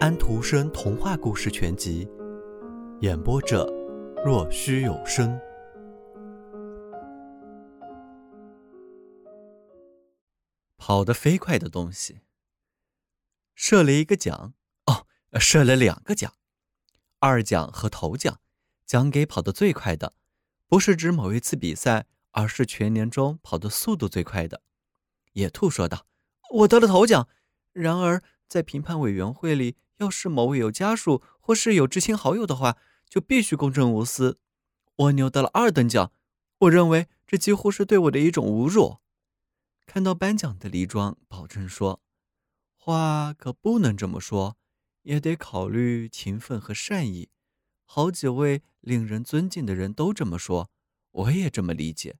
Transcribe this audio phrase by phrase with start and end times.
[0.00, 2.04] 安徒生童话故事全集》，
[3.00, 3.64] 演播者：
[4.24, 5.38] 若虚有声。
[10.76, 12.20] 跑得飞快的东西，
[13.54, 14.54] 设了一个奖
[14.86, 15.06] 哦，
[15.38, 16.34] 设了两个奖，
[17.20, 18.40] 二奖和头奖，
[18.84, 20.14] 奖给跑得最快的，
[20.66, 24.60] 不是指某一次比赛，而是全年中跑的速度最快的。
[25.34, 26.06] 野兔说道
[26.56, 27.28] ：“我得了头奖。”
[27.72, 32.76] 然而，在评判委员会里，要是某位有家属或是有知心好友的话，
[33.08, 34.38] 就必须公正无私。
[34.96, 36.12] 蜗牛得了二等奖，
[36.58, 38.98] 我认为这几乎是对我的一种侮辱。
[39.86, 42.00] 看到颁奖的李庄保证说
[42.76, 44.56] ：“话可不能这么说，
[45.02, 47.28] 也得考虑勤奋和善意。
[47.84, 50.70] 好几位令人尊敬的人都这么说，
[51.10, 52.16] 我也这么理解。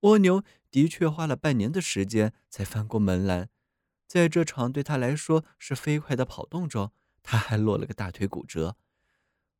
[0.00, 3.50] 蜗牛的确花了半年的时间才翻过门来。”
[4.06, 6.92] 在这场对他来说是飞快的跑动中，
[7.22, 8.76] 他还落了个大腿骨折。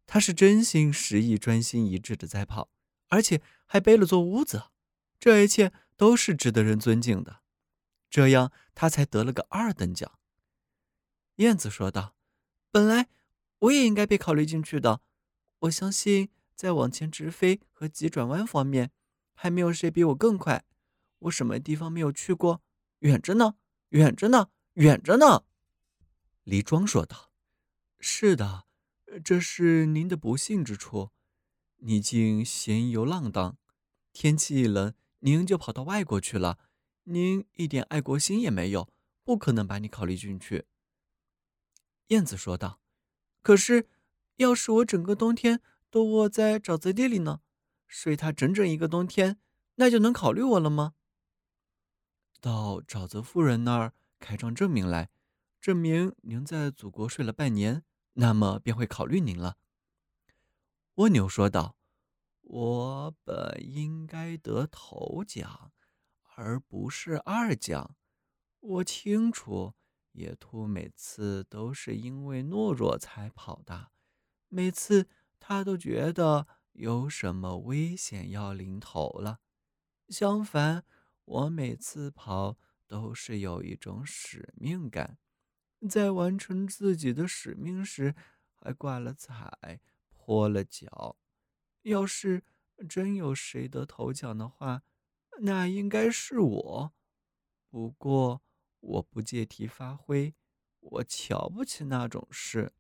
[0.07, 2.71] 他是真心实意、专心一致的在跑，
[3.09, 4.65] 而且还背了座屋子。
[5.19, 7.41] 这一切都是值得人尊敬的，
[8.11, 10.19] 这样他才得了个二等奖。
[11.37, 12.15] 燕子说道
[12.71, 13.09] ：“本来
[13.61, 15.01] 我也应该被考虑进去的。
[15.61, 18.91] 我相信，在往前直飞和急转弯方面，
[19.35, 20.65] 还没有谁比我更快。
[21.21, 22.61] 我什么地方没有去过？
[22.99, 23.55] 远着呢。”
[23.91, 25.45] 远着呢，远着呢。”
[26.45, 27.31] 李庄说道。
[28.05, 28.65] “是的，
[29.23, 31.11] 这是您的不幸之处。
[31.77, 33.57] 你竟闲游浪荡，
[34.13, 36.59] 天气一冷，您就跑到外国去了。
[37.05, 38.93] 您一点爱国心也没有，
[39.23, 40.65] 不可能把你考虑进去。”
[42.09, 42.81] 燕子说道。
[43.41, 43.87] “可是，
[44.37, 47.41] 要是我整个冬天都窝在沼泽地里呢，
[47.87, 49.39] 睡它整整一个冬天，
[49.77, 50.95] 那就能考虑我了吗？”
[52.43, 55.11] 到沼泽夫人那儿开张证明来，
[55.61, 57.85] 证明您在祖国睡了半年，
[58.15, 59.57] 那么便会考虑您了。”
[60.97, 61.77] 蜗牛说道
[62.43, 65.73] ，“我本应该得头奖，
[66.37, 67.97] 而不是二奖。
[68.61, 69.75] 我清楚，
[70.13, 73.91] 野兔每次都是因为懦弱才跑的，
[74.49, 75.09] 每次
[75.41, 79.41] 他都觉得有什么危险要临头了。
[80.09, 80.85] 相反。”
[81.25, 85.19] 我每次跑都是有一种使命感，
[85.89, 88.15] 在完成自己的使命时，
[88.55, 91.17] 还挂了彩、破了脚。
[91.83, 92.43] 要是
[92.89, 94.83] 真有谁得头奖的话，
[95.41, 96.93] 那应该是我。
[97.69, 98.43] 不过
[98.81, 100.35] 我不借题发挥，
[100.81, 102.73] 我瞧不起那种事。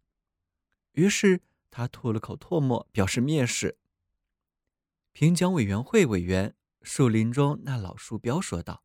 [0.93, 3.79] 于是他吐了口唾沫，表示蔑视。
[5.13, 6.55] 评奖委员会委员。
[6.85, 8.83] 树林中那老树标说道：“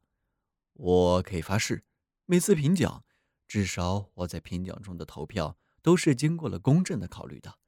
[0.74, 1.84] 我可以发誓，
[2.26, 3.04] 每次评奖，
[3.48, 7.60] 至少我在评奖中的投票都是经过了公正的考虑的。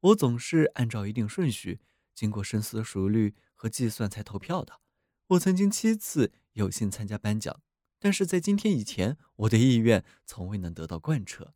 [0.00, 1.80] 我总是按照一定顺序，
[2.14, 4.80] 经过深思熟虑和计算才投票的。
[5.28, 7.62] 我曾经七次有幸参加颁奖，
[7.98, 11.54] 但是在今天以前，我的意愿从未能得到贯彻。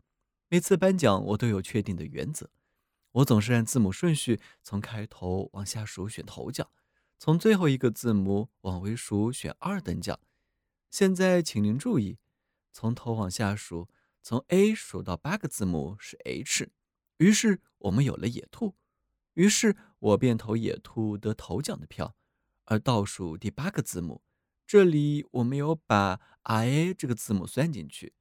[0.49, 2.51] 每次颁奖，我都有确定的原则。
[3.13, 6.71] 我总是按字母顺序从开头往下数选头奖。”
[7.19, 10.21] 从最后一个字母往回数，选二等奖。
[10.91, 12.19] 现在，请您注意，
[12.77, 13.89] 从头往下数，
[14.23, 16.69] 从 A 数到八个字母是 H。
[17.17, 18.75] 于是我们有了野兔，
[19.33, 22.15] 于是我便投野兔得头奖的票。
[22.67, 24.21] 而倒数第八个字母，
[24.67, 28.13] 这里我没有把 I 这个字母算进去，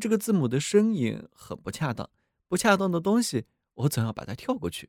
[0.00, 2.08] 这个字母的声音很不恰当，
[2.46, 4.88] 不恰当的东西我总要把它跳过去，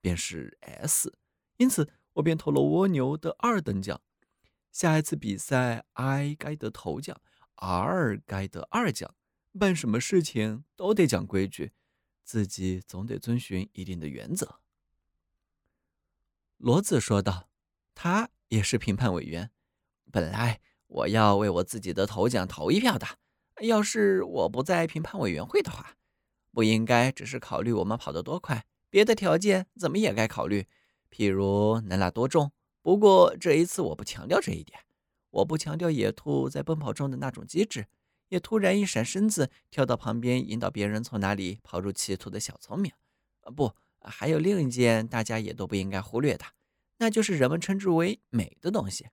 [0.00, 1.12] 便是 S。
[1.56, 1.88] 因此。
[2.14, 3.98] 我便投了蜗牛的二等奖，
[4.70, 7.18] 下一次比赛，I 该得头奖
[7.56, 9.14] ，R 该得二奖。
[9.58, 11.72] 办什么事情都得讲规矩，
[12.24, 14.60] 自己总得遵循一定的原则。
[16.58, 17.50] 骡子说道
[17.94, 19.50] ：“他也是评判委员。
[20.10, 23.06] 本来我要为我自己的头奖投一票的。
[23.60, 25.96] 要是我不在评判委员会的话，
[26.52, 30.66] 不应该只是考虑我们跑得多快，别的条件怎么也该考虑。”
[31.10, 34.80] 譬如能拉多重，不过这一次我不强调这一点，
[35.32, 37.86] 我不强调野兔在奔跑中的那种机智，
[38.28, 42.92] 也突然一闪身子跳到旁边，引导别人从哪里跑入歧途的小聪明。
[43.40, 46.44] 啊不，还有另一件大家也都不应该忽略的，
[46.98, 49.08] 那就是人们称之为美的东西。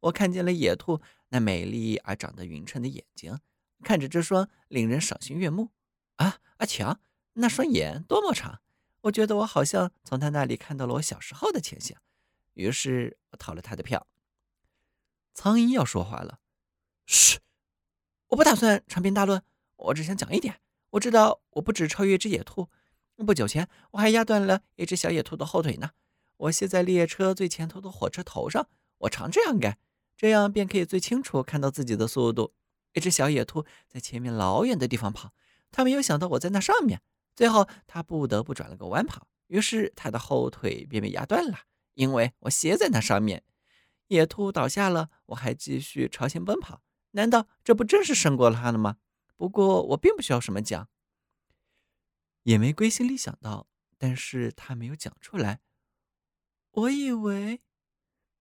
[0.00, 3.38] 我看见了野兔那美丽而长得匀称的眼睛，
[3.82, 5.70] 看着这双令人赏心悦目
[6.16, 7.00] 啊，阿强
[7.34, 8.60] 那双眼多么长！
[9.02, 11.96] 我觉得我好像从他那里看到了我小时候的情形，
[12.54, 14.06] 于是我投了他的票。
[15.36, 16.38] 苍蝇要说话了，
[17.04, 17.40] 嘘，
[18.28, 19.42] 我不打算长篇大论，
[19.76, 20.62] 我只想讲一点。
[20.92, 22.70] 我知道我不止超越一只野兔，
[23.16, 25.90] 不久前我还压断了一只小野兔的后腿呢。
[26.38, 28.66] 我歇在列车最前头的火车头上，
[28.96, 29.78] 我常这样干，
[30.16, 32.54] 这样便可以最清楚看到自己的速度。
[32.94, 35.34] 一只小野兔在前面老远的地方跑，
[35.70, 37.02] 它没有想到我在那上面，
[37.34, 41.58] 最后它不得不转了个弯跑，于是它的后腿便被压断了，
[41.92, 43.42] 因为我歇在那上面。
[44.08, 46.82] 野兔倒下了，我还继续朝前奔跑。
[47.12, 48.98] 难道这不正是胜过了他了吗？
[49.36, 50.88] 不过我并不需要什么奖。
[52.44, 53.68] 野玫瑰心里想到，
[53.98, 55.60] 但是他没有讲出来。
[56.70, 57.62] 我以为，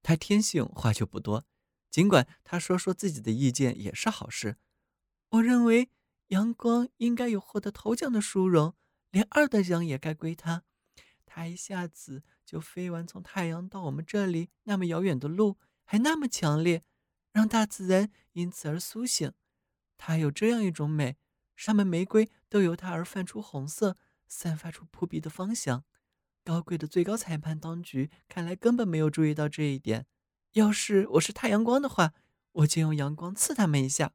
[0.03, 1.45] 他天性话就不多，
[1.89, 4.57] 尽管他说说自己的意见也是好事。
[5.29, 5.89] 我认为
[6.27, 8.75] 阳光应该有获得头奖的殊荣，
[9.09, 10.63] 连二等奖也该归他。
[11.35, 16.81] 他一下子就飞完从太阳到我们这里那么遥远的路，还那么强烈，
[17.33, 19.33] 让大自然因此而苏醒。
[19.97, 21.17] 它有这样一种美，
[21.53, 23.97] 上面玫瑰都由它而泛出红色，
[24.29, 25.83] 散发出扑鼻的芳香。
[26.45, 30.05] 高贵的最高裁判当局看来根本没有注意到这一点。
[30.53, 32.13] 要是我是太阳光的话，
[32.53, 34.13] 我就用阳光刺他们一下。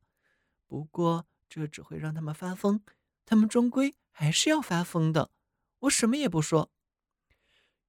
[0.67, 2.81] 不过这只会让他们发疯，
[3.27, 5.31] 他们终归还是要发疯的。
[5.81, 6.71] 我什么也不说。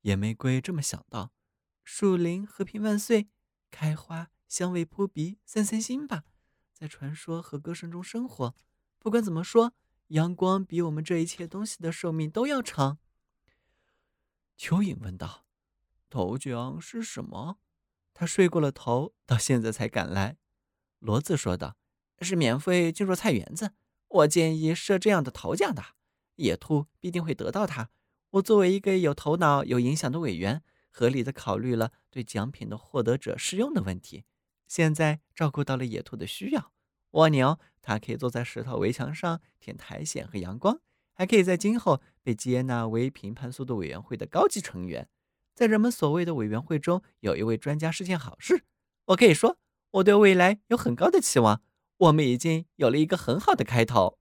[0.02, 1.32] 野玫瑰这么想到
[1.84, 3.30] ：“树林和平万岁，
[3.70, 6.24] 开花香味扑鼻，散散心吧，
[6.74, 8.56] 在传说和歌声中生活。
[8.98, 9.74] 不管怎么说，
[10.08, 12.98] 阳光比我们这一切东西的寿命都要长。”
[14.58, 15.46] 蚯蚓问道
[16.10, 17.60] ：“头奖是什么？”
[18.14, 20.38] 他睡过了头，到现在才赶来。
[21.00, 21.78] 骡子说道
[22.22, 23.74] ：“是免费进入菜园子。
[24.08, 25.96] 我建议设这样的头奖的，
[26.36, 27.90] 野兔必定会得到它。”
[28.32, 34.24] 我作为一个有头脑、有影响的委员，合理的考虑了对奖品的获得者适用的问题。
[34.68, 36.72] 现在照顾到了野兔的需要。
[37.12, 40.80] 蜗牛，它可以坐在石头围墙上舔苔藓和阳光，
[41.14, 45.10] 还可以在今后被接纳为评判速度委员会的高级成员。
[45.54, 48.64] 在人们所谓的委员会中，有一位专家是件好事。
[49.08, 49.58] 我可以说，
[49.92, 51.62] 我对未来有很高的期望。
[51.98, 54.21] 我们已经有了一个很好的开头。